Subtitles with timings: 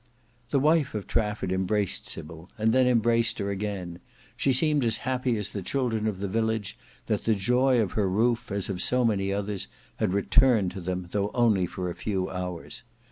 [0.49, 3.99] The wife of Trafford embraced Sybil, and then embraced her again.
[4.35, 8.09] She seemed as happy as the children of the village, that the joy of her
[8.09, 9.67] roof, as of so many others,
[9.97, 12.81] had returned to them, though only for a few hours.